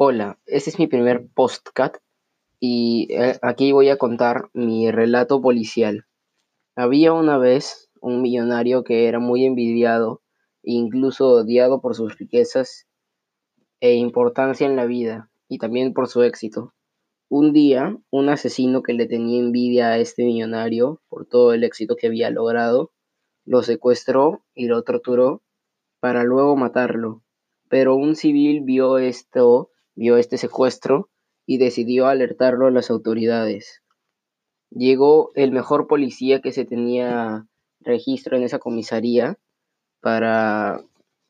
[0.00, 1.96] Hola, este es mi primer postcat
[2.60, 6.06] y eh, aquí voy a contar mi relato policial.
[6.76, 10.22] Había una vez un millonario que era muy envidiado
[10.62, 12.86] e incluso odiado por sus riquezas
[13.80, 16.74] e importancia en la vida y también por su éxito.
[17.28, 21.96] Un día, un asesino que le tenía envidia a este millonario por todo el éxito
[21.96, 22.92] que había logrado,
[23.44, 25.42] lo secuestró y lo torturó
[25.98, 27.24] para luego matarlo.
[27.68, 31.10] Pero un civil vio esto vio este secuestro
[31.44, 33.82] y decidió alertarlo a las autoridades.
[34.70, 37.46] Llegó el mejor policía que se tenía
[37.80, 39.38] registro en esa comisaría
[40.00, 40.84] para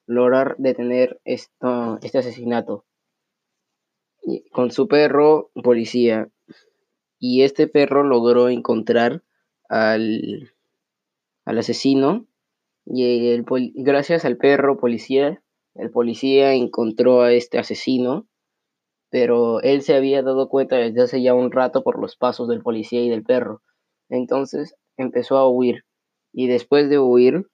[0.07, 2.85] lograr detener esto, este asesinato.
[4.53, 6.29] Con su perro policía.
[7.19, 9.23] Y este perro logró encontrar
[9.69, 10.53] al,
[11.47, 12.27] al asesino.
[12.85, 15.43] Y el, gracias al perro policía
[15.79, 18.27] el policía encontró a este asesino
[19.11, 22.63] pero él se había dado cuenta desde hace ya un rato por los pasos del
[22.63, 23.63] policía y del perro.
[24.09, 25.85] Entonces empezó a huir
[26.33, 27.47] y después de huir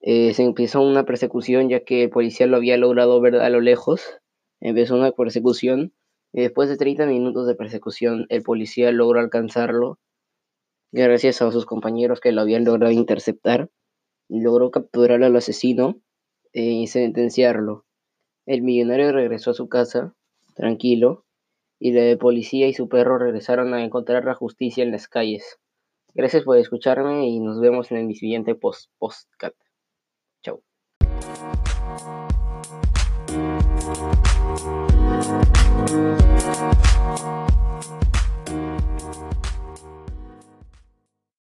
[0.00, 3.60] eh, se empezó una persecución ya que el policía lo había logrado ver a lo
[3.60, 4.18] lejos.
[4.60, 5.92] Empezó una persecución
[6.32, 9.98] y después de 30 minutos de persecución el policía logró alcanzarlo
[10.92, 13.70] gracias a sus compañeros que lo habían logrado interceptar.
[14.28, 16.00] Logró capturar al asesino
[16.52, 17.86] eh, y sentenciarlo.
[18.46, 20.14] El millonario regresó a su casa
[20.58, 21.24] tranquilo,
[21.78, 25.58] y la policía y su perro regresaron a encontrar la justicia en las calles.
[26.14, 29.54] Gracias por escucharme y nos vemos en el siguiente post postcat.
[30.42, 30.62] Chao.